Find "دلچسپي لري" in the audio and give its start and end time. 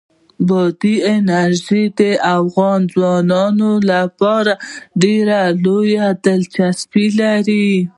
6.25-7.69